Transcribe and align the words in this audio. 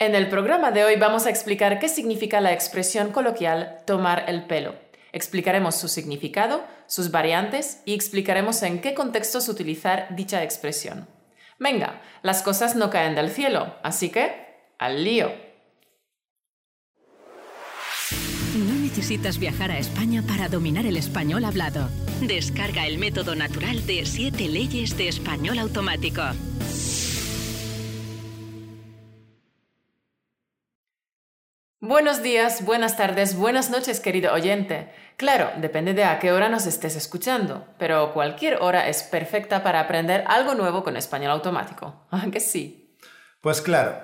En 0.00 0.14
el 0.14 0.30
programa 0.30 0.70
de 0.70 0.82
hoy 0.82 0.96
vamos 0.96 1.26
a 1.26 1.30
explicar 1.30 1.78
qué 1.78 1.86
significa 1.86 2.40
la 2.40 2.54
expresión 2.54 3.12
coloquial 3.12 3.80
tomar 3.86 4.24
el 4.28 4.46
pelo. 4.46 4.74
Explicaremos 5.12 5.74
su 5.74 5.88
significado, 5.88 6.64
sus 6.86 7.10
variantes 7.10 7.82
y 7.84 7.92
explicaremos 7.92 8.62
en 8.62 8.80
qué 8.80 8.94
contextos 8.94 9.50
utilizar 9.50 10.06
dicha 10.16 10.42
expresión. 10.42 11.06
Venga, 11.58 12.00
las 12.22 12.40
cosas 12.40 12.76
no 12.76 12.88
caen 12.88 13.14
del 13.14 13.28
cielo, 13.28 13.74
así 13.82 14.08
que 14.08 14.72
al 14.78 15.04
lío. 15.04 15.34
No 18.54 18.74
necesitas 18.80 19.38
viajar 19.38 19.70
a 19.70 19.78
España 19.78 20.24
para 20.26 20.48
dominar 20.48 20.86
el 20.86 20.96
español 20.96 21.44
hablado. 21.44 21.90
Descarga 22.22 22.86
el 22.86 22.96
método 22.96 23.34
natural 23.34 23.86
de 23.86 24.06
7 24.06 24.48
leyes 24.48 24.96
de 24.96 25.08
español 25.08 25.58
automático. 25.58 26.22
Buenos 31.90 32.22
días, 32.22 32.64
buenas 32.64 32.96
tardes, 32.96 33.34
buenas 33.34 33.68
noches, 33.68 33.98
querido 33.98 34.32
oyente. 34.32 34.92
Claro, 35.16 35.50
depende 35.56 35.92
de 35.92 36.04
a 36.04 36.20
qué 36.20 36.30
hora 36.30 36.48
nos 36.48 36.66
estés 36.66 36.94
escuchando, 36.94 37.66
pero 37.80 38.12
cualquier 38.12 38.58
hora 38.62 38.88
es 38.88 39.02
perfecta 39.02 39.64
para 39.64 39.80
aprender 39.80 40.22
algo 40.28 40.54
nuevo 40.54 40.84
con 40.84 40.96
español 40.96 41.32
automático. 41.32 42.06
¿Ah, 42.12 42.28
que 42.30 42.38
sí? 42.38 42.96
Pues 43.40 43.60
claro. 43.60 43.96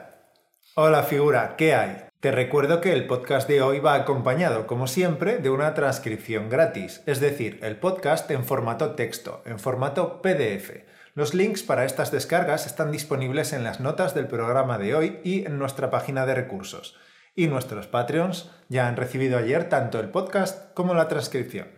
Hola 0.74 1.04
figura, 1.04 1.54
¿qué 1.56 1.76
hay? 1.76 2.06
Te 2.18 2.32
recuerdo 2.32 2.80
que 2.80 2.92
el 2.92 3.06
podcast 3.06 3.46
de 3.46 3.62
hoy 3.62 3.78
va 3.78 3.94
acompañado, 3.94 4.66
como 4.66 4.88
siempre, 4.88 5.38
de 5.38 5.50
una 5.50 5.72
transcripción 5.74 6.50
gratis, 6.50 7.04
es 7.06 7.20
decir, 7.20 7.60
el 7.62 7.76
podcast 7.76 8.28
en 8.32 8.44
formato 8.44 8.96
texto, 8.96 9.44
en 9.46 9.60
formato 9.60 10.22
PDF. 10.22 10.72
Los 11.14 11.34
links 11.34 11.62
para 11.62 11.84
estas 11.84 12.10
descargas 12.10 12.66
están 12.66 12.90
disponibles 12.90 13.52
en 13.52 13.62
las 13.62 13.78
notas 13.78 14.12
del 14.12 14.26
programa 14.26 14.76
de 14.76 14.96
hoy 14.96 15.20
y 15.22 15.46
en 15.46 15.60
nuestra 15.60 15.88
página 15.88 16.26
de 16.26 16.34
recursos 16.34 16.98
y 17.36 17.46
nuestros 17.46 17.86
Patreons 17.86 18.50
ya 18.68 18.88
han 18.88 18.96
recibido 18.96 19.38
ayer 19.38 19.68
tanto 19.68 20.00
el 20.00 20.08
podcast 20.08 20.72
como 20.74 20.94
la 20.94 21.06
transcripción. 21.06 21.68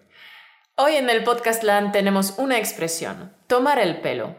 Hoy 0.76 0.94
en 0.94 1.10
el 1.10 1.24
Podcast 1.24 1.64
Land 1.64 1.92
tenemos 1.92 2.38
una 2.38 2.56
expresión, 2.56 3.34
tomar 3.48 3.80
el 3.80 4.00
pelo. 4.00 4.36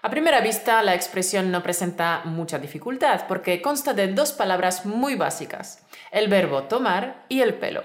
A 0.00 0.10
primera 0.10 0.40
vista, 0.40 0.82
la 0.82 0.94
expresión 0.94 1.52
no 1.52 1.62
presenta 1.62 2.22
mucha 2.24 2.58
dificultad 2.58 3.26
porque 3.28 3.60
consta 3.60 3.92
de 3.92 4.08
dos 4.08 4.32
palabras 4.32 4.86
muy 4.86 5.14
básicas, 5.14 5.86
el 6.10 6.28
verbo 6.28 6.64
tomar 6.64 7.26
y 7.28 7.42
el 7.42 7.54
pelo. 7.54 7.84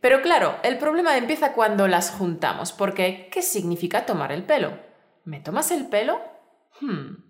Pero 0.00 0.22
claro, 0.22 0.56
el 0.62 0.78
problema 0.78 1.18
empieza 1.18 1.52
cuando 1.52 1.88
las 1.88 2.12
juntamos, 2.12 2.72
porque 2.72 3.28
¿qué 3.30 3.42
significa 3.42 4.06
tomar 4.06 4.32
el 4.32 4.44
pelo? 4.44 4.78
¿Me 5.24 5.40
tomas 5.40 5.70
el 5.72 5.88
pelo? 5.88 6.20
Hmm. 6.80 7.29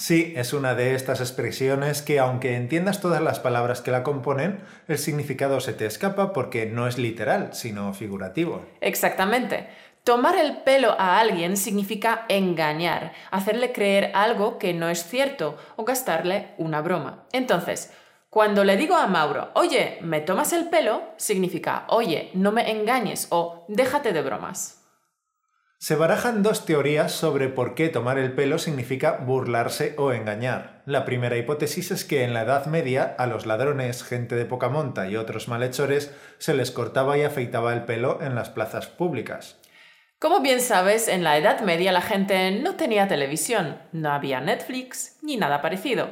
Sí, 0.00 0.32
es 0.36 0.52
una 0.52 0.76
de 0.76 0.94
estas 0.94 1.20
expresiones 1.20 2.02
que 2.02 2.20
aunque 2.20 2.54
entiendas 2.54 3.00
todas 3.00 3.20
las 3.20 3.40
palabras 3.40 3.80
que 3.80 3.90
la 3.90 4.04
componen, 4.04 4.60
el 4.86 4.96
significado 4.96 5.58
se 5.58 5.72
te 5.72 5.86
escapa 5.86 6.32
porque 6.32 6.66
no 6.66 6.86
es 6.86 6.98
literal, 6.98 7.50
sino 7.52 7.92
figurativo. 7.92 8.64
Exactamente. 8.80 9.66
Tomar 10.04 10.36
el 10.36 10.58
pelo 10.58 10.94
a 11.00 11.18
alguien 11.18 11.56
significa 11.56 12.26
engañar, 12.28 13.12
hacerle 13.32 13.72
creer 13.72 14.12
algo 14.14 14.56
que 14.56 14.72
no 14.72 14.88
es 14.88 15.02
cierto 15.02 15.58
o 15.74 15.84
gastarle 15.84 16.50
una 16.58 16.80
broma. 16.80 17.24
Entonces, 17.32 17.92
cuando 18.30 18.62
le 18.62 18.76
digo 18.76 18.94
a 18.94 19.08
Mauro, 19.08 19.50
oye, 19.54 19.98
¿me 20.00 20.20
tomas 20.20 20.52
el 20.52 20.68
pelo? 20.68 21.02
significa, 21.16 21.86
oye, 21.88 22.30
no 22.34 22.52
me 22.52 22.70
engañes 22.70 23.26
o 23.30 23.64
déjate 23.66 24.12
de 24.12 24.22
bromas. 24.22 24.77
Se 25.80 25.94
barajan 25.94 26.42
dos 26.42 26.66
teorías 26.66 27.12
sobre 27.12 27.46
por 27.46 27.76
qué 27.76 27.88
tomar 27.88 28.18
el 28.18 28.32
pelo 28.32 28.58
significa 28.58 29.12
burlarse 29.12 29.94
o 29.96 30.12
engañar. 30.12 30.82
La 30.86 31.04
primera 31.04 31.36
hipótesis 31.36 31.92
es 31.92 32.04
que 32.04 32.24
en 32.24 32.34
la 32.34 32.42
Edad 32.42 32.66
Media 32.66 33.14
a 33.16 33.28
los 33.28 33.46
ladrones, 33.46 34.02
gente 34.02 34.34
de 34.34 34.44
poca 34.44 34.68
monta 34.68 35.08
y 35.08 35.14
otros 35.14 35.46
malhechores 35.46 36.12
se 36.38 36.54
les 36.54 36.72
cortaba 36.72 37.16
y 37.16 37.22
afeitaba 37.22 37.72
el 37.72 37.84
pelo 37.84 38.18
en 38.20 38.34
las 38.34 38.50
plazas 38.50 38.88
públicas. 38.88 39.56
Como 40.18 40.40
bien 40.40 40.60
sabes, 40.60 41.06
en 41.06 41.22
la 41.22 41.38
Edad 41.38 41.60
Media 41.60 41.92
la 41.92 42.00
gente 42.00 42.50
no 42.50 42.74
tenía 42.74 43.06
televisión, 43.06 43.78
no 43.92 44.10
había 44.10 44.40
Netflix 44.40 45.18
ni 45.22 45.36
nada 45.36 45.62
parecido. 45.62 46.08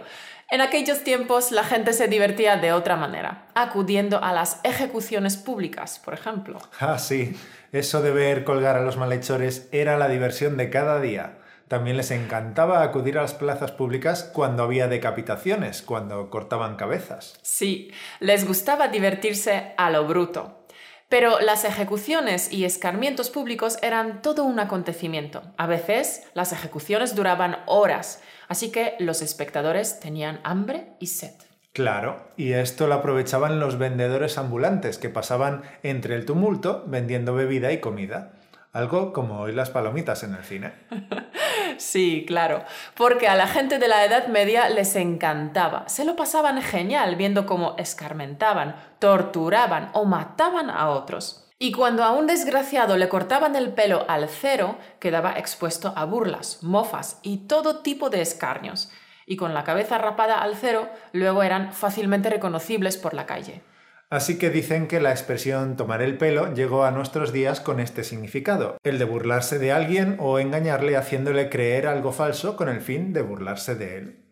En 0.49 0.61
aquellos 0.61 1.03
tiempos 1.03 1.51
la 1.51 1.65
gente 1.65 1.93
se 1.93 2.07
divertía 2.07 2.57
de 2.57 2.73
otra 2.73 2.95
manera, 2.97 3.49
acudiendo 3.55 4.23
a 4.23 4.33
las 4.33 4.61
ejecuciones 4.63 5.37
públicas, 5.37 6.01
por 6.05 6.15
ejemplo. 6.15 6.61
Ah, 6.79 6.99
sí, 6.99 7.37
eso 7.73 8.01
de 8.01 8.13
ver 8.13 8.45
colgar 8.45 8.77
a 8.77 8.83
los 8.83 8.97
malhechores 8.97 9.69
era 9.73 9.99
la 9.99 10.09
diversión 10.09 10.57
de 10.57 10.71
cada 10.71 11.01
día. 11.01 11.39
También 11.67 11.97
les 11.97 12.13
encantaba 12.13 12.83
acudir 12.83 13.19
a 13.19 13.23
las 13.23 13.35
plazas 13.35 13.73
públicas 13.73 14.31
cuando 14.33 14.63
había 14.63 14.87
decapitaciones, 14.87 15.83
cuando 15.83 16.31
cortaban 16.31 16.77
cabezas. 16.77 17.37
Sí, 17.43 17.91
les 18.21 18.47
gustaba 18.47 18.87
divertirse 18.87 19.75
a 19.77 19.91
lo 19.91 20.07
bruto. 20.07 20.66
Pero 21.09 21.39
las 21.39 21.65
ejecuciones 21.65 22.53
y 22.53 22.65
escarmientos 22.65 23.31
públicos 23.31 23.79
eran 23.81 24.23
todo 24.23 24.43
un 24.43 24.59
acontecimiento. 24.59 25.43
A 25.57 25.67
veces 25.67 26.25
las 26.35 26.53
ejecuciones 26.53 27.15
duraban 27.15 27.59
horas, 27.67 28.21
así 28.49 28.73
que 28.73 28.95
los 28.99 29.23
espectadores 29.23 30.01
tenían 30.01 30.41
hambre 30.43 30.89
y 30.99 31.07
sed. 31.07 31.35
Claro, 31.73 32.27
y 32.37 32.53
esto 32.53 32.87
lo 32.87 32.95
aprovechaban 32.95 33.61
los 33.61 33.79
vendedores 33.79 34.39
ambulantes 34.39 34.99
que 34.99 35.11
pasaban 35.11 35.63
entre 35.83 36.17
el 36.17 36.25
tumulto 36.25 36.85
vendiendo 36.87 37.35
bebida 37.35 37.71
y 37.71 37.81
comida. 37.81 38.33
Algo 38.77 39.15
como 39.15 39.41
hoy 39.41 39.53
las 39.53 39.71
palomitas 39.71 40.23
en 40.23 40.35
el 40.35 40.45
cine. 40.45 40.75
Sí, 41.79 42.25
claro, 42.27 42.65
porque 42.95 43.29
a 43.29 43.35
la 43.35 43.49
gente 43.49 43.79
de 43.79 43.89
la 43.89 44.05
Edad 44.05 44.29
Media 44.29 44.69
les 44.71 44.97
encantaba. 44.97 45.87
Se 45.89 46.07
lo 46.07 46.17
pasaban 46.17 46.63
genial 46.63 47.17
viendo 47.17 47.45
cómo 47.45 47.75
escarmentaban, 47.77 48.77
torturaban 48.99 49.91
o 49.93 50.07
mataban 50.07 50.71
a 50.71 50.89
otros. 50.89 51.51
Y 51.59 51.73
cuando 51.73 52.03
a 52.03 52.13
un 52.13 52.27
desgraciado 52.27 52.97
le 52.97 53.11
cortaban 53.11 53.57
el 53.57 53.75
pelo 53.75 54.07
al 54.09 54.29
cero, 54.29 54.79
quedaba 55.01 55.33
expuesto 55.33 55.93
a 55.97 56.05
burlas, 56.07 56.63
mofas 56.63 57.19
y 57.23 57.47
todo 57.47 57.81
tipo 57.81 58.09
de 58.09 58.23
escarnios 58.23 58.91
y 59.27 59.37
con 59.37 59.53
la 59.53 59.65
cabeza 59.65 59.99
rapada 59.99 60.41
al 60.41 60.55
cero, 60.55 60.89
luego 61.13 61.43
eran 61.43 61.73
fácilmente 61.73 62.31
reconocibles 62.31 62.97
por 62.97 63.13
la 63.13 63.27
calle. 63.27 63.63
Así 64.09 64.39
que 64.39 64.51
dicen 64.51 64.87
que 64.87 65.01
la 65.01 65.11
expresión 65.11 65.77
tomar 65.77 66.01
el 66.01 66.17
pelo 66.17 66.55
llegó 66.55 66.85
a 66.85 66.93
nuestros 66.93 67.33
días 67.33 67.61
con 67.61 67.81
este 67.81 68.05
significado, 68.05 68.77
el 68.85 69.01
de 69.01 69.05
burlarse 69.05 69.59
de 69.59 69.73
alguien 69.73 70.17
o 70.21 70.39
engañarle 70.39 70.97
haciéndole 70.97 71.51
creer 71.51 71.89
algo 71.89 72.13
falso 72.13 72.57
con 72.57 72.69
el 72.69 72.81
fin 72.81 73.13
de 73.13 73.23
burlarse 73.23 73.75
de 73.75 73.97
él. 73.97 74.25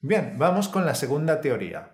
Bien, 0.00 0.36
vamos 0.38 0.68
con 0.68 0.86
la 0.86 0.94
segunda 0.94 1.40
teoría. 1.40 1.90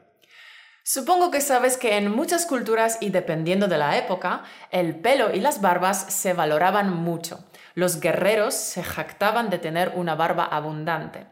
Supongo 0.84 1.30
que 1.30 1.40
sabes 1.40 1.78
que 1.78 1.96
en 1.96 2.14
muchas 2.14 2.46
culturas 2.46 2.98
y 3.00 3.10
dependiendo 3.10 3.66
de 3.66 3.78
la 3.78 3.96
época, 3.96 4.44
el 4.70 4.94
pelo 4.94 5.34
y 5.34 5.40
las 5.40 5.60
barbas 5.60 6.12
se 6.12 6.34
valoraban 6.34 6.92
mucho. 6.94 7.44
Los 7.74 7.98
guerreros 7.98 8.54
se 8.54 8.84
jactaban 8.84 9.50
de 9.50 9.58
tener 9.58 9.92
una 9.96 10.14
barba 10.14 10.44
abundante. 10.44 11.26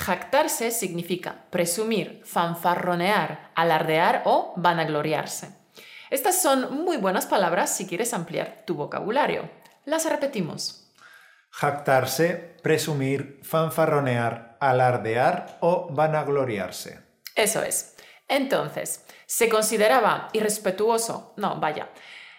Jactarse 0.00 0.70
significa 0.70 1.44
presumir, 1.50 2.22
fanfarronear, 2.24 3.50
alardear 3.54 4.22
o 4.24 4.54
vanagloriarse. 4.56 5.50
Estas 6.08 6.40
son 6.40 6.84
muy 6.84 6.96
buenas 6.96 7.26
palabras 7.26 7.76
si 7.76 7.86
quieres 7.86 8.14
ampliar 8.14 8.64
tu 8.66 8.74
vocabulario. 8.74 9.50
Las 9.84 10.08
repetimos. 10.08 10.90
Jactarse, 11.50 12.56
presumir, 12.62 13.40
fanfarronear, 13.42 14.56
alardear 14.58 15.58
o 15.60 15.88
vanagloriarse. 15.90 17.00
Eso 17.34 17.62
es. 17.62 17.96
Entonces, 18.26 19.04
se 19.26 19.50
consideraba 19.50 20.30
irrespetuoso, 20.32 21.34
no, 21.36 21.60
vaya, 21.60 21.90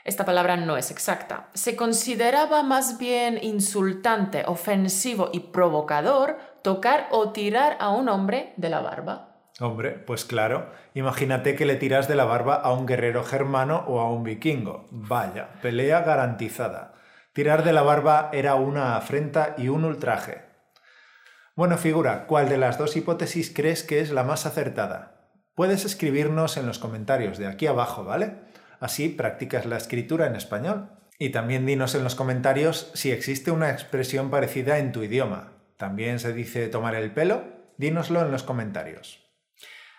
esta 0.04 0.26
palabra 0.26 0.58
no 0.58 0.78
es 0.78 0.90
exacta, 0.90 1.50
se 1.54 1.76
consideraba 1.76 2.64
más 2.64 2.98
bien 2.98 3.38
insultante, 3.44 4.46
ofensivo 4.48 5.30
y 5.32 5.42
provocador 5.52 6.40
tocar 6.64 7.08
o 7.12 7.32
tirar 7.32 7.78
a 7.80 7.90
un 7.90 8.10
hombre 8.10 8.54
de 8.58 8.70
la 8.70 8.82
barba. 8.82 9.32
Hombre, 9.60 9.92
pues 9.92 10.26
claro, 10.26 10.72
imagínate 10.94 11.56
que 11.56 11.66
le 11.66 11.76
tiras 11.76 12.08
de 12.08 12.16
la 12.16 12.26
barba 12.26 12.56
a 12.56 12.74
un 12.74 12.86
guerrero 12.86 13.24
germano 13.24 13.84
o 13.88 14.00
a 14.00 14.12
un 14.12 14.24
vikingo. 14.24 14.88
Vaya, 14.92 15.50
pelea 15.62 16.02
garantizada. 16.02 16.94
Tirar 17.34 17.64
de 17.64 17.74
la 17.74 17.82
barba 17.82 18.30
era 18.34 18.56
una 18.56 18.96
afrenta 18.96 19.56
y 19.58 19.68
un 19.70 19.86
ultraje. 19.86 20.44
Bueno, 21.56 21.78
figura, 21.78 22.26
¿cuál 22.28 22.50
de 22.50 22.58
las 22.58 22.78
dos 22.78 22.96
hipótesis 22.96 23.54
crees 23.54 23.84
que 23.84 24.00
es 24.00 24.12
la 24.12 24.24
más 24.24 24.46
acertada? 24.46 25.30
Puedes 25.54 25.86
escribirnos 25.86 26.58
en 26.58 26.66
los 26.66 26.80
comentarios 26.80 27.38
de 27.38 27.48
aquí 27.48 27.68
abajo, 27.68 28.04
¿vale? 28.04 28.38
Así 28.80 29.10
practicas 29.10 29.66
la 29.66 29.78
escritura 29.78 30.26
en 30.26 30.36
español. 30.36 30.90
Y 31.20 31.30
también 31.30 31.68
dinos 31.68 31.94
en 31.94 32.04
los 32.04 32.16
comentarios 32.16 32.90
si 32.96 33.12
existe 33.12 33.52
una 33.52 33.70
expresión 33.70 34.32
parecida 34.32 34.80
en 34.80 34.92
tu 34.92 35.04
idioma. 35.04 35.51
¿También 35.82 36.20
se 36.20 36.32
dice 36.32 36.68
tomar 36.68 36.94
el 36.94 37.12
pelo? 37.12 37.42
Dínoslo 37.76 38.22
en 38.22 38.32
los 38.32 38.44
comentarios. 38.44 39.20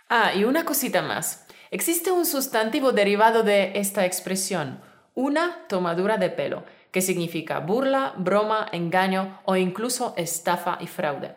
Ah, 0.08 0.32
y 0.32 0.44
una 0.44 0.64
cosita 0.64 1.02
más. 1.02 1.44
Existe 1.72 2.12
un 2.12 2.24
sustantivo 2.24 2.92
derivado 2.92 3.42
de 3.42 3.72
esta 3.74 4.06
expresión, 4.06 4.80
una 5.16 5.66
tomadura 5.66 6.18
de 6.18 6.30
pelo, 6.30 6.64
que 6.92 7.00
significa 7.00 7.58
burla, 7.58 8.14
broma, 8.16 8.68
engaño 8.70 9.40
o 9.44 9.56
incluso 9.56 10.14
estafa 10.16 10.78
y 10.80 10.86
fraude. 10.86 11.34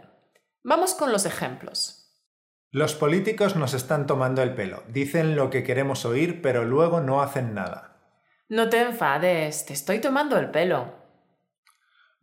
Vamos 0.64 0.94
con 0.94 1.12
los 1.12 1.26
ejemplos. 1.26 2.12
Los 2.70 2.94
políticos 2.94 3.56
nos 3.56 3.74
están 3.74 4.06
tomando 4.06 4.44
el 4.44 4.54
pelo. 4.54 4.84
Dicen 4.90 5.36
lo 5.36 5.50
que 5.50 5.64
queremos 5.64 6.06
oír, 6.06 6.44
pero 6.44 6.66
luego 6.66 7.02
no 7.02 7.24
hacen 7.24 7.56
nada. 7.56 7.98
No 8.48 8.70
te 8.70 8.80
enfades, 8.80 9.66
te 9.66 9.74
estoy 9.74 9.98
tomando 9.98 10.38
el 10.38 10.52
pelo. 10.52 11.05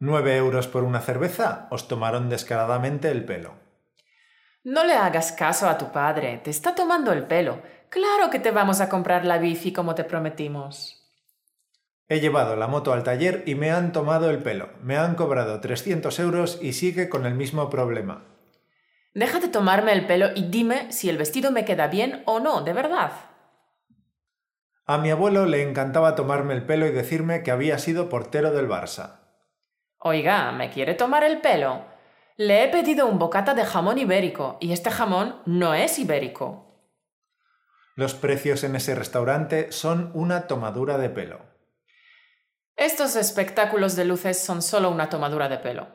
¿Nueve 0.04 0.36
euros 0.36 0.66
por 0.66 0.82
una 0.82 1.00
cerveza? 1.00 1.68
Os 1.70 1.86
tomaron 1.86 2.28
descaradamente 2.28 3.08
el 3.08 3.24
pelo. 3.24 3.54
No 4.64 4.82
le 4.82 4.94
hagas 4.94 5.30
caso 5.30 5.68
a 5.68 5.78
tu 5.78 5.92
padre, 5.92 6.40
te 6.42 6.50
está 6.50 6.74
tomando 6.74 7.12
el 7.12 7.22
pelo. 7.28 7.62
Claro 7.88 8.28
que 8.28 8.40
te 8.40 8.50
vamos 8.50 8.80
a 8.80 8.88
comprar 8.88 9.24
la 9.24 9.38
bici 9.38 9.72
como 9.72 9.94
te 9.94 10.02
prometimos. 10.02 11.08
He 12.08 12.18
llevado 12.18 12.56
la 12.56 12.66
moto 12.66 12.92
al 12.92 13.04
taller 13.04 13.44
y 13.46 13.54
me 13.54 13.70
han 13.70 13.92
tomado 13.92 14.28
el 14.28 14.42
pelo. 14.42 14.70
Me 14.82 14.96
han 14.96 15.14
cobrado 15.14 15.60
300 15.60 16.18
euros 16.18 16.58
y 16.60 16.72
sigue 16.72 17.08
con 17.08 17.24
el 17.24 17.34
mismo 17.34 17.70
problema. 17.70 18.24
Déjate 19.14 19.46
tomarme 19.46 19.92
el 19.92 20.08
pelo 20.08 20.30
y 20.34 20.48
dime 20.48 20.90
si 20.90 21.10
el 21.10 21.16
vestido 21.16 21.52
me 21.52 21.64
queda 21.64 21.86
bien 21.86 22.24
o 22.26 22.40
no, 22.40 22.62
de 22.62 22.72
verdad. 22.72 23.12
A 24.84 24.98
mi 24.98 25.12
abuelo 25.12 25.46
le 25.46 25.62
encantaba 25.62 26.16
tomarme 26.16 26.54
el 26.54 26.66
pelo 26.66 26.88
y 26.88 26.90
decirme 26.90 27.44
que 27.44 27.52
había 27.52 27.78
sido 27.78 28.08
portero 28.08 28.50
del 28.50 28.68
Barça. 28.68 29.21
Oiga, 30.04 30.50
¿me 30.50 30.68
quiere 30.68 30.94
tomar 30.94 31.22
el 31.22 31.40
pelo? 31.40 31.84
Le 32.36 32.64
he 32.64 32.68
pedido 32.68 33.06
un 33.06 33.20
bocata 33.20 33.54
de 33.54 33.64
jamón 33.64 33.98
ibérico 33.98 34.58
y 34.60 34.72
este 34.72 34.90
jamón 34.90 35.40
no 35.46 35.74
es 35.74 35.96
ibérico. 36.00 36.90
Los 37.94 38.14
precios 38.14 38.64
en 38.64 38.74
ese 38.74 38.96
restaurante 38.96 39.70
son 39.70 40.10
una 40.14 40.48
tomadura 40.48 40.98
de 40.98 41.08
pelo. 41.08 41.40
Estos 42.74 43.14
espectáculos 43.14 43.94
de 43.94 44.04
luces 44.04 44.42
son 44.42 44.60
solo 44.60 44.90
una 44.90 45.08
tomadura 45.08 45.48
de 45.48 45.58
pelo. 45.58 45.86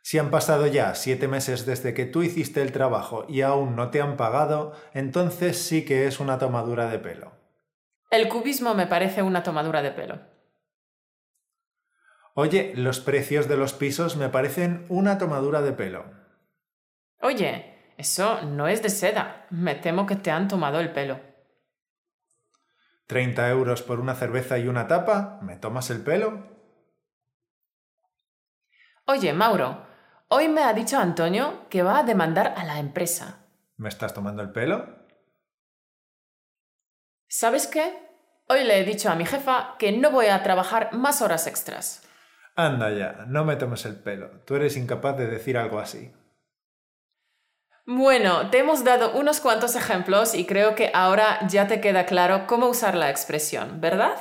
Si 0.00 0.16
han 0.16 0.30
pasado 0.30 0.66
ya 0.66 0.94
siete 0.94 1.28
meses 1.28 1.66
desde 1.66 1.92
que 1.92 2.06
tú 2.06 2.22
hiciste 2.22 2.62
el 2.62 2.72
trabajo 2.72 3.26
y 3.28 3.42
aún 3.42 3.76
no 3.76 3.90
te 3.90 4.00
han 4.00 4.16
pagado, 4.16 4.72
entonces 4.94 5.58
sí 5.58 5.84
que 5.84 6.06
es 6.06 6.20
una 6.20 6.38
tomadura 6.38 6.88
de 6.88 7.00
pelo. 7.00 7.32
El 8.10 8.30
cubismo 8.30 8.72
me 8.74 8.86
parece 8.86 9.20
una 9.20 9.42
tomadura 9.42 9.82
de 9.82 9.90
pelo. 9.90 10.37
Oye, 12.40 12.72
los 12.76 13.00
precios 13.00 13.48
de 13.48 13.56
los 13.56 13.72
pisos 13.72 14.16
me 14.16 14.28
parecen 14.28 14.86
una 14.88 15.18
tomadura 15.18 15.60
de 15.60 15.72
pelo. 15.72 16.04
Oye, 17.20 17.92
eso 17.96 18.42
no 18.42 18.68
es 18.68 18.80
de 18.80 18.90
seda. 18.90 19.48
Me 19.50 19.74
temo 19.74 20.06
que 20.06 20.14
te 20.14 20.30
han 20.30 20.46
tomado 20.46 20.78
el 20.78 20.92
pelo. 20.92 21.18
¿30 23.08 23.50
euros 23.50 23.82
por 23.82 23.98
una 23.98 24.14
cerveza 24.14 24.56
y 24.56 24.68
una 24.68 24.86
tapa? 24.86 25.40
¿Me 25.42 25.56
tomas 25.56 25.90
el 25.90 26.00
pelo? 26.04 26.46
Oye, 29.06 29.32
Mauro, 29.32 29.84
Hoy 30.28 30.46
me 30.46 30.62
ha 30.62 30.72
dicho 30.74 30.96
Antonio 30.96 31.66
que 31.68 31.82
va 31.82 31.98
a 31.98 32.02
demandar 32.04 32.54
a 32.56 32.62
la 32.62 32.78
empresa. 32.78 33.46
¿Me 33.78 33.88
estás 33.88 34.14
tomando 34.14 34.42
el 34.42 34.52
pelo? 34.52 34.86
¿Sabes 37.26 37.66
qué? 37.66 37.98
Hoy 38.46 38.62
le 38.62 38.78
he 38.78 38.84
dicho 38.84 39.10
a 39.10 39.16
mi 39.16 39.26
jefa 39.26 39.74
que 39.76 39.90
no 39.90 40.12
voy 40.12 40.26
a 40.26 40.44
trabajar 40.44 40.92
más 40.92 41.20
horas 41.20 41.48
extras. 41.48 42.07
Anda 42.58 42.90
ya, 42.90 43.24
no 43.28 43.44
me 43.44 43.54
tomes 43.54 43.84
el 43.86 43.94
pelo. 43.94 44.30
Tú 44.44 44.56
eres 44.56 44.76
incapaz 44.76 45.16
de 45.16 45.28
decir 45.28 45.56
algo 45.56 45.78
así. 45.78 46.10
Bueno, 47.86 48.50
te 48.50 48.58
hemos 48.58 48.82
dado 48.82 49.12
unos 49.12 49.38
cuantos 49.38 49.76
ejemplos 49.76 50.34
y 50.34 50.44
creo 50.44 50.74
que 50.74 50.90
ahora 50.92 51.38
ya 51.46 51.68
te 51.68 51.80
queda 51.80 52.04
claro 52.04 52.48
cómo 52.48 52.66
usar 52.66 52.96
la 52.96 53.10
expresión, 53.10 53.80
¿verdad? 53.80 54.16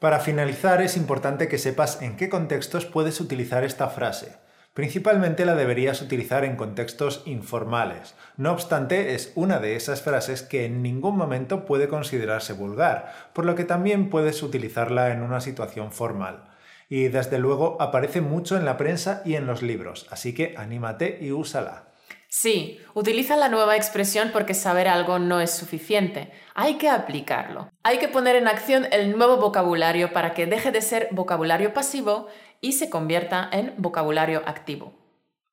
Para 0.00 0.18
finalizar, 0.18 0.82
es 0.82 0.96
importante 0.96 1.46
que 1.46 1.58
sepas 1.58 2.02
en 2.02 2.16
qué 2.16 2.28
contextos 2.28 2.86
puedes 2.86 3.20
utilizar 3.20 3.62
esta 3.62 3.88
frase. 3.88 4.36
Principalmente 4.74 5.46
la 5.46 5.54
deberías 5.54 6.02
utilizar 6.02 6.44
en 6.44 6.56
contextos 6.56 7.22
informales. 7.24 8.16
No 8.36 8.50
obstante, 8.50 9.14
es 9.14 9.30
una 9.36 9.60
de 9.60 9.76
esas 9.76 10.02
frases 10.02 10.42
que 10.42 10.64
en 10.64 10.82
ningún 10.82 11.16
momento 11.16 11.64
puede 11.66 11.86
considerarse 11.86 12.52
vulgar, 12.52 13.14
por 13.32 13.46
lo 13.46 13.54
que 13.54 13.64
también 13.64 14.10
puedes 14.10 14.42
utilizarla 14.42 15.12
en 15.12 15.22
una 15.22 15.40
situación 15.40 15.92
formal. 15.92 16.57
Y 16.88 17.08
desde 17.08 17.38
luego 17.38 17.76
aparece 17.80 18.20
mucho 18.20 18.56
en 18.56 18.64
la 18.64 18.76
prensa 18.76 19.22
y 19.24 19.34
en 19.34 19.46
los 19.46 19.62
libros, 19.62 20.06
así 20.10 20.34
que 20.34 20.54
anímate 20.56 21.18
y 21.20 21.32
úsala. 21.32 21.88
Sí, 22.30 22.78
utiliza 22.92 23.36
la 23.36 23.48
nueva 23.48 23.76
expresión 23.76 24.30
porque 24.32 24.52
saber 24.52 24.86
algo 24.86 25.18
no 25.18 25.40
es 25.40 25.50
suficiente. 25.50 26.30
Hay 26.54 26.74
que 26.76 26.90
aplicarlo. 26.90 27.70
Hay 27.82 27.98
que 27.98 28.08
poner 28.08 28.36
en 28.36 28.48
acción 28.48 28.86
el 28.92 29.16
nuevo 29.16 29.38
vocabulario 29.38 30.12
para 30.12 30.34
que 30.34 30.46
deje 30.46 30.70
de 30.70 30.82
ser 30.82 31.08
vocabulario 31.10 31.72
pasivo 31.72 32.28
y 32.60 32.72
se 32.72 32.90
convierta 32.90 33.48
en 33.50 33.72
vocabulario 33.78 34.42
activo. 34.44 34.92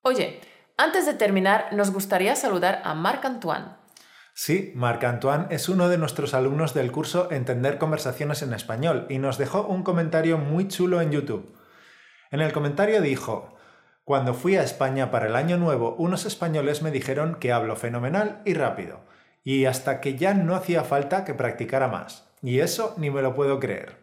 Oye, 0.02 0.40
antes 0.76 1.06
de 1.06 1.14
terminar, 1.14 1.68
nos 1.72 1.90
gustaría 1.90 2.36
saludar 2.36 2.82
a 2.84 2.92
Marc-Antoine. 2.94 3.85
Sí, 4.38 4.72
Marc-Antoine 4.74 5.46
es 5.48 5.70
uno 5.70 5.88
de 5.88 5.96
nuestros 5.96 6.34
alumnos 6.34 6.74
del 6.74 6.92
curso 6.92 7.32
Entender 7.32 7.78
conversaciones 7.78 8.42
en 8.42 8.52
español 8.52 9.06
y 9.08 9.16
nos 9.16 9.38
dejó 9.38 9.62
un 9.62 9.82
comentario 9.82 10.36
muy 10.36 10.68
chulo 10.68 11.00
en 11.00 11.10
YouTube. 11.10 11.56
En 12.30 12.42
el 12.42 12.52
comentario 12.52 13.00
dijo, 13.00 13.56
cuando 14.04 14.34
fui 14.34 14.56
a 14.56 14.62
España 14.62 15.10
para 15.10 15.28
el 15.28 15.36
año 15.36 15.56
nuevo, 15.56 15.94
unos 15.94 16.26
españoles 16.26 16.82
me 16.82 16.90
dijeron 16.90 17.36
que 17.36 17.50
hablo 17.50 17.76
fenomenal 17.76 18.42
y 18.44 18.52
rápido, 18.52 19.00
y 19.42 19.64
hasta 19.64 20.02
que 20.02 20.16
ya 20.16 20.34
no 20.34 20.54
hacía 20.54 20.84
falta 20.84 21.24
que 21.24 21.32
practicara 21.32 21.88
más. 21.88 22.28
Y 22.42 22.60
eso 22.60 22.94
ni 22.98 23.08
me 23.10 23.22
lo 23.22 23.34
puedo 23.34 23.58
creer. 23.58 23.96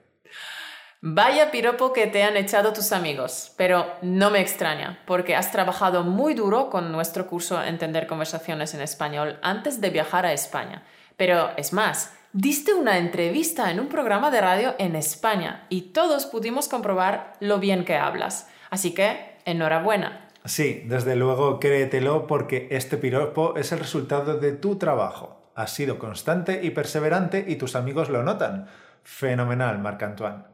Vaya 1.05 1.51
piropo 1.51 1.91
que 1.91 2.07
te 2.07 2.23
han 2.23 2.37
echado 2.37 2.71
tus 2.71 2.93
amigos, 2.93 3.51
pero 3.57 3.87
no 4.01 4.29
me 4.29 4.39
extraña, 4.39 4.99
porque 5.05 5.35
has 5.35 5.51
trabajado 5.51 6.05
muy 6.05 6.33
duro 6.33 6.69
con 6.69 6.93
nuestro 6.93 7.27
curso 7.27 7.61
Entender 7.61 8.07
conversaciones 8.07 8.73
en 8.73 8.79
español 8.79 9.37
antes 9.41 9.81
de 9.81 9.89
viajar 9.89 10.25
a 10.25 10.31
España. 10.31 10.83
Pero 11.17 11.49
es 11.57 11.73
más, 11.73 12.13
diste 12.31 12.73
una 12.73 12.97
entrevista 12.97 13.69
en 13.69 13.81
un 13.81 13.89
programa 13.89 14.31
de 14.31 14.39
radio 14.39 14.75
en 14.79 14.95
España 14.95 15.65
y 15.67 15.91
todos 15.91 16.25
pudimos 16.25 16.69
comprobar 16.69 17.33
lo 17.41 17.59
bien 17.59 17.83
que 17.83 17.97
hablas. 17.97 18.47
Así 18.69 18.93
que, 18.93 19.35
enhorabuena. 19.43 20.29
Sí, 20.45 20.83
desde 20.85 21.17
luego 21.17 21.59
créetelo 21.59 22.27
porque 22.27 22.69
este 22.71 22.95
piropo 22.95 23.57
es 23.57 23.73
el 23.73 23.79
resultado 23.79 24.37
de 24.37 24.53
tu 24.53 24.77
trabajo. 24.77 25.51
Has 25.53 25.73
sido 25.73 25.99
constante 25.99 26.61
y 26.63 26.69
perseverante 26.69 27.43
y 27.45 27.57
tus 27.57 27.75
amigos 27.75 28.07
lo 28.07 28.23
notan. 28.23 28.69
Fenomenal, 29.03 29.79
Marc-Antoine. 29.79 30.52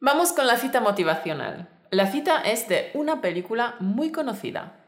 Vamos 0.00 0.32
con 0.32 0.46
la 0.46 0.56
cita 0.56 0.80
motivacional. 0.80 1.68
La 1.90 2.06
cita 2.06 2.42
es 2.42 2.68
de 2.68 2.90
una 2.94 3.20
película 3.20 3.74
muy 3.80 4.12
conocida. 4.12 4.84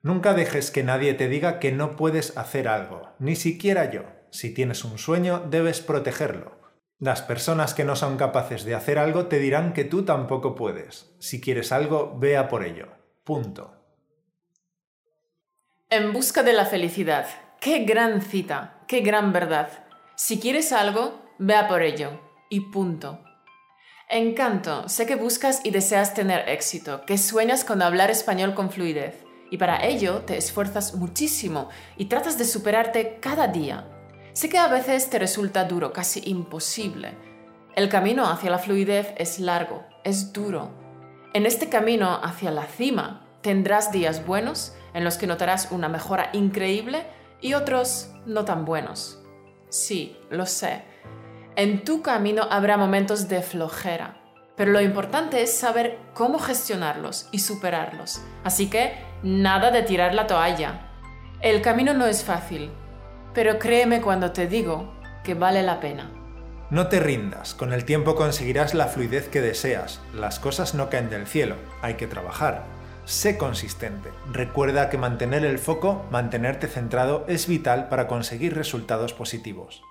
Nunca 0.00 0.32
dejes 0.32 0.70
que 0.70 0.84
nadie 0.84 1.14
te 1.14 1.28
diga 1.28 1.58
que 1.58 1.72
no 1.72 1.96
puedes 1.96 2.36
hacer 2.36 2.68
algo, 2.68 3.14
ni 3.18 3.34
siquiera 3.34 3.90
yo. 3.90 4.04
Si 4.30 4.54
tienes 4.54 4.84
un 4.84 4.98
sueño, 4.98 5.40
debes 5.50 5.80
protegerlo. 5.80 6.56
Las 7.00 7.22
personas 7.22 7.74
que 7.74 7.84
no 7.84 7.96
son 7.96 8.16
capaces 8.16 8.64
de 8.64 8.76
hacer 8.76 8.98
algo 8.98 9.26
te 9.26 9.40
dirán 9.40 9.72
que 9.72 9.84
tú 9.84 10.04
tampoco 10.04 10.54
puedes. 10.54 11.14
Si 11.18 11.40
quieres 11.40 11.72
algo, 11.72 12.16
vea 12.18 12.48
por 12.48 12.64
ello. 12.64 12.88
Punto. 13.24 13.74
En 15.90 16.12
busca 16.12 16.44
de 16.44 16.52
la 16.52 16.66
felicidad. 16.66 17.26
Qué 17.60 17.84
gran 17.84 18.22
cita, 18.22 18.84
qué 18.86 19.00
gran 19.00 19.32
verdad. 19.32 19.86
Si 20.14 20.38
quieres 20.38 20.72
algo, 20.72 21.22
vea 21.38 21.66
por 21.66 21.82
ello. 21.82 22.20
Y 22.50 22.70
punto. 22.70 23.24
Encanto, 24.10 24.88
sé 24.88 25.04
que 25.04 25.16
buscas 25.16 25.60
y 25.64 25.70
deseas 25.70 26.14
tener 26.14 26.48
éxito, 26.48 27.04
que 27.04 27.18
sueñas 27.18 27.62
con 27.62 27.82
hablar 27.82 28.10
español 28.10 28.54
con 28.54 28.70
fluidez, 28.70 29.22
y 29.50 29.58
para 29.58 29.84
ello 29.84 30.22
te 30.22 30.38
esfuerzas 30.38 30.94
muchísimo 30.94 31.68
y 31.98 32.06
tratas 32.06 32.38
de 32.38 32.46
superarte 32.46 33.18
cada 33.20 33.48
día. 33.48 33.86
Sé 34.32 34.48
que 34.48 34.56
a 34.56 34.68
veces 34.68 35.10
te 35.10 35.18
resulta 35.18 35.64
duro, 35.64 35.92
casi 35.92 36.22
imposible. 36.24 37.18
El 37.76 37.90
camino 37.90 38.30
hacia 38.30 38.48
la 38.48 38.58
fluidez 38.58 39.12
es 39.18 39.40
largo, 39.40 39.84
es 40.04 40.32
duro. 40.32 40.70
En 41.34 41.44
este 41.44 41.68
camino 41.68 42.18
hacia 42.22 42.50
la 42.50 42.64
cima 42.64 43.26
tendrás 43.42 43.92
días 43.92 44.24
buenos 44.24 44.72
en 44.94 45.04
los 45.04 45.18
que 45.18 45.26
notarás 45.26 45.70
una 45.70 45.90
mejora 45.90 46.30
increíble 46.32 47.06
y 47.42 47.52
otros 47.52 48.10
no 48.24 48.46
tan 48.46 48.64
buenos. 48.64 49.22
Sí, 49.68 50.16
lo 50.30 50.46
sé 50.46 50.82
en 51.58 51.82
tu 51.82 52.02
camino 52.02 52.44
habrá 52.48 52.76
momentos 52.76 53.28
de 53.28 53.42
flojera, 53.42 54.16
pero 54.56 54.70
lo 54.70 54.80
importante 54.80 55.42
es 55.42 55.58
saber 55.58 55.98
cómo 56.14 56.38
gestionarlos 56.38 57.28
y 57.32 57.40
superarlos. 57.40 58.22
Así 58.44 58.70
que 58.70 58.92
nada 59.24 59.72
de 59.72 59.82
tirar 59.82 60.14
la 60.14 60.28
toalla. 60.28 60.92
El 61.40 61.60
camino 61.60 61.94
no 61.94 62.06
es 62.06 62.22
fácil, 62.22 62.70
pero 63.34 63.58
créeme 63.58 64.00
cuando 64.00 64.30
te 64.30 64.46
digo 64.46 64.94
que 65.24 65.34
vale 65.34 65.64
la 65.64 65.80
pena. 65.80 66.12
No 66.70 66.86
te 66.86 67.00
rindas, 67.00 67.54
con 67.54 67.72
el 67.72 67.84
tiempo 67.84 68.14
conseguirás 68.14 68.72
la 68.72 68.86
fluidez 68.86 69.26
que 69.28 69.40
deseas. 69.40 70.00
Las 70.14 70.38
cosas 70.38 70.76
no 70.76 70.88
caen 70.88 71.10
del 71.10 71.26
cielo, 71.26 71.56
hay 71.82 71.94
que 71.94 72.06
trabajar. 72.06 72.66
Sé 73.04 73.36
consistente. 73.36 74.10
Recuerda 74.30 74.90
que 74.90 74.98
mantener 74.98 75.44
el 75.44 75.58
foco, 75.58 76.06
mantenerte 76.12 76.68
centrado, 76.68 77.24
es 77.26 77.48
vital 77.48 77.88
para 77.88 78.06
conseguir 78.06 78.54
resultados 78.54 79.12
positivos. 79.12 79.82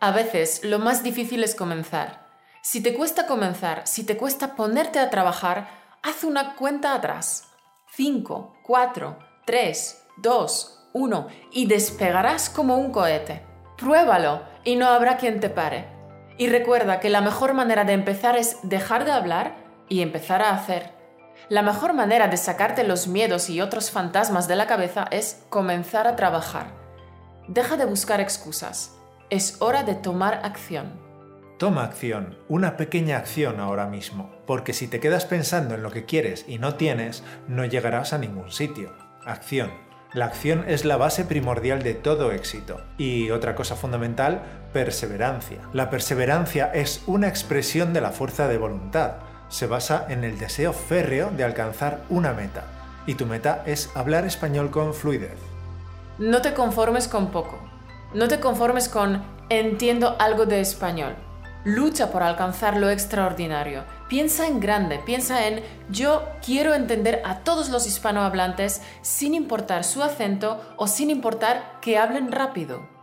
A 0.00 0.12
veces 0.12 0.60
lo 0.62 0.78
más 0.78 1.02
difícil 1.02 1.42
es 1.42 1.56
comenzar. 1.56 2.28
Si 2.62 2.80
te 2.80 2.94
cuesta 2.94 3.26
comenzar, 3.26 3.84
si 3.88 4.04
te 4.04 4.16
cuesta 4.16 4.54
ponerte 4.54 5.00
a 5.00 5.10
trabajar, 5.10 5.68
haz 6.04 6.22
una 6.22 6.54
cuenta 6.54 6.94
atrás. 6.94 7.48
5, 7.96 8.58
4, 8.62 9.18
3, 9.44 10.02
2, 10.18 10.88
1 10.92 11.28
y 11.50 11.66
despegarás 11.66 12.48
como 12.48 12.76
un 12.76 12.92
cohete. 12.92 13.42
Pruébalo 13.76 14.42
y 14.62 14.76
no 14.76 14.86
habrá 14.86 15.16
quien 15.16 15.40
te 15.40 15.50
pare. 15.50 15.88
Y 16.36 16.46
recuerda 16.46 17.00
que 17.00 17.10
la 17.10 17.20
mejor 17.20 17.54
manera 17.54 17.82
de 17.82 17.94
empezar 17.94 18.36
es 18.36 18.58
dejar 18.62 19.04
de 19.04 19.10
hablar 19.10 19.56
y 19.88 20.02
empezar 20.02 20.42
a 20.42 20.50
hacer. 20.50 20.92
La 21.48 21.62
mejor 21.62 21.92
manera 21.92 22.28
de 22.28 22.36
sacarte 22.36 22.84
los 22.84 23.08
miedos 23.08 23.50
y 23.50 23.60
otros 23.60 23.90
fantasmas 23.90 24.46
de 24.46 24.54
la 24.54 24.68
cabeza 24.68 25.08
es 25.10 25.42
comenzar 25.48 26.06
a 26.06 26.14
trabajar. 26.14 26.68
Deja 27.48 27.76
de 27.76 27.84
buscar 27.84 28.20
excusas. 28.20 28.97
Es 29.30 29.56
hora 29.60 29.82
de 29.82 29.94
tomar 29.94 30.40
acción. 30.44 30.92
Toma 31.58 31.84
acción, 31.84 32.38
una 32.48 32.76
pequeña 32.76 33.16
acción 33.16 33.60
ahora 33.60 33.86
mismo, 33.86 34.30
porque 34.46 34.72
si 34.72 34.88
te 34.88 35.00
quedas 35.00 35.26
pensando 35.26 35.74
en 35.74 35.82
lo 35.82 35.90
que 35.90 36.04
quieres 36.04 36.44
y 36.48 36.58
no 36.58 36.76
tienes, 36.76 37.22
no 37.48 37.64
llegarás 37.64 38.12
a 38.12 38.18
ningún 38.18 38.50
sitio. 38.50 38.92
Acción. 39.24 39.70
La 40.14 40.26
acción 40.26 40.64
es 40.66 40.84
la 40.84 40.96
base 40.96 41.24
primordial 41.24 41.82
de 41.82 41.94
todo 41.94 42.32
éxito. 42.32 42.80
Y 42.96 43.30
otra 43.30 43.54
cosa 43.54 43.76
fundamental, 43.76 44.42
perseverancia. 44.72 45.58
La 45.72 45.90
perseverancia 45.90 46.72
es 46.72 47.02
una 47.06 47.28
expresión 47.28 47.92
de 47.92 48.00
la 48.00 48.12
fuerza 48.12 48.48
de 48.48 48.56
voluntad 48.56 49.16
se 49.48 49.66
basa 49.66 50.06
en 50.08 50.24
el 50.24 50.38
deseo 50.38 50.72
férreo 50.72 51.30
de 51.30 51.44
alcanzar 51.44 52.02
una 52.08 52.32
meta, 52.32 52.64
y 53.06 53.14
tu 53.14 53.26
meta 53.26 53.62
es 53.66 53.90
hablar 53.94 54.26
español 54.26 54.70
con 54.70 54.94
fluidez. 54.94 55.38
No 56.18 56.42
te 56.42 56.52
conformes 56.52 57.08
con 57.08 57.30
poco. 57.30 57.58
No 58.14 58.26
te 58.26 58.40
conformes 58.40 58.88
con 58.88 59.22
entiendo 59.50 60.16
algo 60.18 60.46
de 60.46 60.60
español. 60.60 61.14
Lucha 61.64 62.10
por 62.10 62.22
alcanzar 62.22 62.76
lo 62.78 62.88
extraordinario. 62.88 63.84
Piensa 64.08 64.46
en 64.46 64.60
grande, 64.60 64.98
piensa 65.04 65.46
en 65.46 65.62
yo 65.90 66.26
quiero 66.44 66.72
entender 66.72 67.20
a 67.26 67.40
todos 67.40 67.68
los 67.68 67.86
hispanohablantes 67.86 68.80
sin 69.02 69.34
importar 69.34 69.84
su 69.84 70.02
acento 70.02 70.58
o 70.76 70.86
sin 70.86 71.10
importar 71.10 71.78
que 71.82 71.98
hablen 71.98 72.32
rápido. 72.32 72.97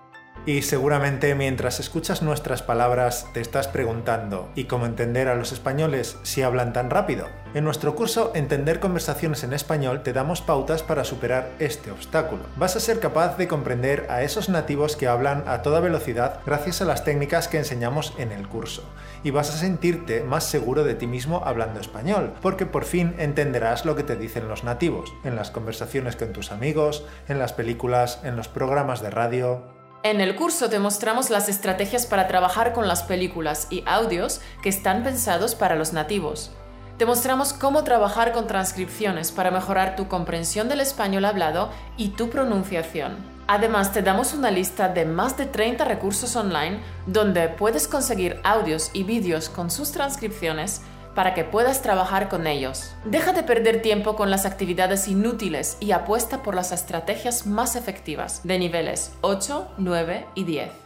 Y 0.48 0.62
seguramente 0.62 1.34
mientras 1.34 1.80
escuchas 1.80 2.22
nuestras 2.22 2.62
palabras 2.62 3.26
te 3.34 3.42
estás 3.42 3.68
preguntando 3.68 4.52
¿y 4.54 4.66
cómo 4.66 4.86
entender 4.86 5.28
a 5.28 5.34
los 5.34 5.52
españoles 5.52 6.18
si 6.22 6.44
hablan 6.44 6.72
tan 6.72 6.92
rápido? 6.92 7.28
En 7.56 7.64
nuestro 7.64 7.96
curso 7.96 8.32
Entender 8.36 8.80
conversaciones 8.80 9.44
en 9.44 9.54
español 9.54 10.04
te 10.04 10.14
damos 10.14 10.42
pautas 10.42 10.84
para 10.84 11.04
superar 11.04 11.50
este 11.58 11.90
obstáculo. 11.90 12.44
Vas 12.58 12.76
a 12.76 12.80
ser 12.80 13.00
capaz 13.00 13.38
de 13.38 13.48
comprender 13.48 14.06
a 14.08 14.22
esos 14.22 14.48
nativos 14.48 14.96
que 14.96 15.08
hablan 15.08 15.44
a 15.48 15.64
toda 15.64 15.80
velocidad 15.80 16.42
gracias 16.46 16.80
a 16.80 16.86
las 16.86 17.04
técnicas 17.04 17.48
que 17.48 17.58
enseñamos 17.58 18.14
en 18.20 18.32
el 18.32 18.48
curso. 18.48 18.84
Y 19.24 19.32
vas 19.32 19.50
a 19.50 19.58
sentirte 19.58 20.24
más 20.24 20.44
seguro 20.44 20.84
de 20.84 20.94
ti 20.94 21.08
mismo 21.08 21.42
hablando 21.44 21.80
español, 21.80 22.34
porque 22.44 22.68
por 22.68 22.86
fin 22.86 23.16
entenderás 23.18 23.84
lo 23.84 23.96
que 23.96 24.04
te 24.04 24.16
dicen 24.16 24.48
los 24.48 24.64
nativos, 24.64 25.12
en 25.24 25.36
las 25.36 25.50
conversaciones 25.50 26.16
con 26.16 26.34
tus 26.34 26.52
amigos, 26.52 27.04
en 27.28 27.40
las 27.40 27.54
películas, 27.54 28.20
en 28.24 28.36
los 28.36 28.48
programas 28.48 29.02
de 29.02 29.10
radio, 29.10 29.85
en 30.06 30.22
el 30.22 30.36
curso 30.36 30.70
te 30.70 30.78
mostramos 30.78 31.32
las 31.32 31.50
estrategias 31.50 32.06
para 32.06 32.28
trabajar 32.28 32.74
con 32.74 32.88
las 32.88 33.02
películas 33.02 33.66
y 33.72 33.84
audios 33.88 34.40
que 34.62 34.70
están 34.70 35.04
pensados 35.04 35.56
para 35.56 35.76
los 35.76 35.94
nativos. 35.94 36.52
Te 37.00 37.08
mostramos 37.08 37.54
cómo 37.54 37.84
trabajar 37.84 38.32
con 38.32 38.46
transcripciones 38.46 39.32
para 39.32 39.50
mejorar 39.50 39.96
tu 39.96 40.08
comprensión 40.08 40.70
del 40.70 40.82
español 40.82 41.26
hablado 41.26 41.72
y 41.98 42.10
tu 42.10 42.30
pronunciación. 42.30 43.16
Además, 43.48 43.94
te 43.94 44.04
damos 44.04 44.36
una 44.36 44.52
lista 44.52 44.90
de 44.90 45.06
más 45.06 45.38
de 45.38 45.48
30 45.48 45.86
recursos 45.86 46.36
online 46.36 46.82
donde 47.08 47.50
puedes 47.50 47.88
conseguir 47.88 48.40
audios 48.44 48.92
y 48.94 49.02
vídeos 49.02 49.50
con 49.50 49.72
sus 49.72 49.92
transcripciones 49.92 50.82
para 51.16 51.34
que 51.34 51.44
puedas 51.44 51.82
trabajar 51.82 52.30
con 52.30 52.46
ellos. 52.46 52.94
Deja 53.06 53.34
de 53.34 53.44
perder 53.44 53.82
tiempo 53.82 54.16
con 54.16 54.30
las 54.30 54.46
actividades 54.46 55.08
inútiles 55.08 55.78
y 55.80 55.92
apuesta 55.92 56.44
por 56.44 56.54
las 56.54 56.72
estrategias 56.72 57.48
más 57.48 57.76
efectivas 57.76 58.42
de 58.44 58.60
niveles 58.60 59.14
8, 59.22 59.70
9 59.78 60.28
y 60.36 60.44
10. 60.44 60.85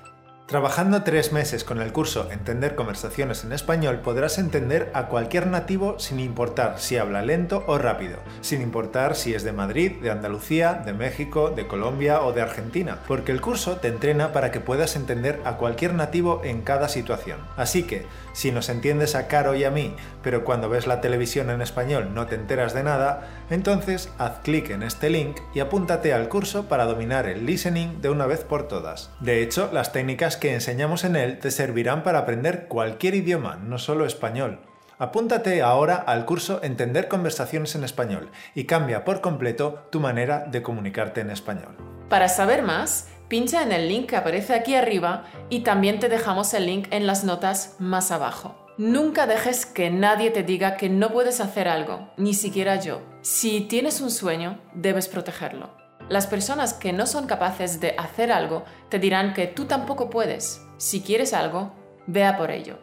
Trabajando 0.49 1.03
tres 1.03 1.31
meses 1.31 1.63
con 1.63 1.79
el 1.79 1.93
curso 1.93 2.27
Entender 2.31 2.73
conversaciones 2.73 3.43
en 3.43 3.51
español 3.51 3.99
podrás 3.99 4.39
entender 4.39 4.89
a 4.95 5.05
cualquier 5.05 5.45
nativo 5.45 5.99
sin 5.99 6.19
importar 6.19 6.79
si 6.79 6.97
habla 6.97 7.21
lento 7.21 7.63
o 7.67 7.77
rápido, 7.77 8.17
sin 8.41 8.63
importar 8.63 9.15
si 9.15 9.35
es 9.35 9.43
de 9.43 9.51
Madrid, 9.51 9.91
de 10.01 10.09
Andalucía, 10.09 10.73
de 10.73 10.93
México, 10.93 11.51
de 11.51 11.67
Colombia 11.67 12.23
o 12.23 12.33
de 12.33 12.41
Argentina, 12.41 12.97
porque 13.07 13.31
el 13.31 13.41
curso 13.41 13.77
te 13.77 13.89
entrena 13.89 14.33
para 14.33 14.49
que 14.49 14.59
puedas 14.59 14.95
entender 14.95 15.39
a 15.45 15.57
cualquier 15.57 15.93
nativo 15.93 16.41
en 16.43 16.63
cada 16.63 16.89
situación. 16.89 17.41
Así 17.55 17.83
que, 17.83 18.07
si 18.33 18.51
nos 18.51 18.69
entiendes 18.69 19.13
a 19.13 19.27
Caro 19.27 19.53
y 19.53 19.65
a 19.65 19.69
mí, 19.69 19.93
pero 20.23 20.43
cuando 20.43 20.67
ves 20.67 20.87
la 20.87 20.99
televisión 20.99 21.51
en 21.51 21.61
español 21.61 22.15
no 22.15 22.25
te 22.25 22.33
enteras 22.33 22.73
de 22.73 22.81
nada, 22.81 23.27
entonces 23.51 24.09
haz 24.17 24.39
clic 24.39 24.71
en 24.71 24.81
este 24.81 25.11
link 25.11 25.37
y 25.53 25.59
apúntate 25.59 26.11
al 26.11 26.27
curso 26.27 26.67
para 26.67 26.85
dominar 26.85 27.27
el 27.27 27.45
listening 27.45 28.01
de 28.01 28.09
una 28.09 28.25
vez 28.25 28.43
por 28.43 28.67
todas. 28.67 29.11
De 29.19 29.43
hecho, 29.43 29.69
las 29.71 29.91
técnicas 29.91 30.38
que 30.39 30.53
enseñamos 30.53 31.03
en 31.03 31.15
él 31.15 31.39
te 31.39 31.51
servirán 31.51 32.03
para 32.03 32.19
aprender 32.19 32.67
cualquier 32.67 33.15
idioma, 33.15 33.57
no 33.57 33.77
solo 33.77 34.05
español. 34.05 34.61
Apúntate 34.97 35.61
ahora 35.61 35.95
al 35.95 36.25
curso 36.25 36.59
Entender 36.61 37.07
conversaciones 37.07 37.73
en 37.75 37.83
español 37.83 38.31
y 38.53 38.65
cambia 38.65 39.05
por 39.05 39.21
completo 39.21 39.87
tu 39.91 39.99
manera 40.01 40.45
de 40.51 40.61
comunicarte 40.61 41.21
en 41.21 41.31
español. 41.31 41.75
Para 42.09 42.27
saber 42.27 42.63
más, 42.63 43.07
pincha 43.29 43.63
en 43.63 43.71
el 43.71 43.87
link 43.87 44.09
que 44.09 44.17
aparece 44.17 44.53
aquí 44.53 44.75
arriba 44.75 45.25
y 45.49 45.61
también 45.61 45.99
te 45.99 46.09
dejamos 46.09 46.53
el 46.53 46.65
link 46.65 46.87
en 46.91 47.07
las 47.07 47.23
notas 47.23 47.75
más 47.79 48.11
abajo. 48.11 48.67
Nunca 48.77 49.27
dejes 49.27 49.65
que 49.65 49.89
nadie 49.89 50.31
te 50.31 50.43
diga 50.43 50.75
que 50.75 50.89
no 50.89 51.11
puedes 51.11 51.39
hacer 51.39 51.67
algo, 51.67 52.09
ni 52.17 52.33
siquiera 52.33 52.77
yo. 52.77 53.01
Si 53.21 53.61
tienes 53.61 54.01
un 54.01 54.09
sueño, 54.09 54.59
debes 54.73 55.07
protegerlo. 55.07 55.78
Las 56.09 56.25
personas 56.25 56.73
que 56.73 56.91
no 56.91 57.05
son 57.05 57.27
capaces 57.27 57.79
de 57.79 57.93
hacer 57.95 58.31
algo 58.31 58.65
te 58.89 58.97
dirán 58.97 59.35
que 59.35 59.45
tú 59.45 59.65
tampoco 59.65 60.09
puedes. 60.09 60.65
Si 60.77 61.01
quieres 61.01 61.33
algo, 61.33 61.71
vea 62.07 62.35
por 62.35 62.49
ello. 62.49 62.79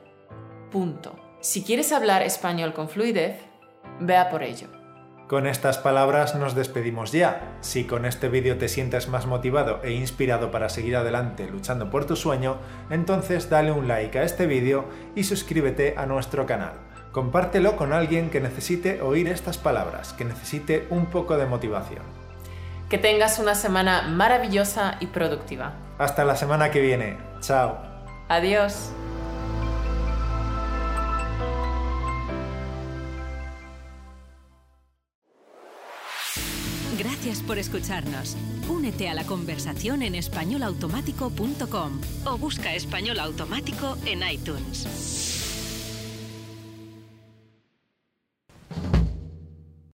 Punto. 0.70 1.16
Si 1.40 1.64
quieres 1.64 1.90
hablar 1.90 2.22
español 2.22 2.72
con 2.72 2.88
fluidez, 2.88 3.40
vea 3.98 4.30
por 4.30 4.44
ello. 4.44 4.68
Con 5.26 5.48
estas 5.48 5.76
palabras 5.76 6.36
nos 6.36 6.54
despedimos 6.54 7.10
ya. 7.10 7.58
Si 7.62 7.82
con 7.82 8.04
este 8.04 8.28
vídeo 8.28 8.58
te 8.58 8.68
sientes 8.68 9.08
más 9.08 9.26
motivado 9.26 9.82
e 9.82 9.90
inspirado 9.90 10.52
para 10.52 10.68
seguir 10.68 10.94
adelante 10.94 11.48
luchando 11.48 11.90
por 11.90 12.04
tu 12.04 12.14
sueño, 12.14 12.58
entonces 12.90 13.50
dale 13.50 13.72
un 13.72 13.88
like 13.88 14.20
a 14.20 14.22
este 14.22 14.46
vídeo 14.46 14.84
y 15.16 15.24
suscríbete 15.24 15.94
a 15.96 16.06
nuestro 16.06 16.46
canal. 16.46 16.74
Compártelo 17.10 17.74
con 17.74 17.92
alguien 17.92 18.30
que 18.30 18.40
necesite 18.40 19.02
oír 19.02 19.26
estas 19.26 19.58
palabras, 19.58 20.12
que 20.12 20.24
necesite 20.24 20.86
un 20.90 21.06
poco 21.06 21.36
de 21.36 21.46
motivación. 21.46 22.15
Que 22.88 22.98
tengas 22.98 23.38
una 23.38 23.54
semana 23.54 24.02
maravillosa 24.02 24.96
y 25.00 25.06
productiva. 25.06 25.72
Hasta 25.98 26.24
la 26.24 26.36
semana 26.36 26.70
que 26.70 26.80
viene. 26.80 27.18
Chao. 27.40 27.78
Adiós. 28.28 28.92
Gracias 36.98 37.42
por 37.42 37.58
escucharnos. 37.58 38.36
Únete 38.68 39.08
a 39.08 39.14
la 39.14 39.24
conversación 39.24 40.02
en 40.02 40.14
españolautomático.com 40.14 42.00
o 42.24 42.38
busca 42.38 42.74
español 42.74 43.18
automático 43.18 43.96
en 44.06 44.22
iTunes. 44.28 45.35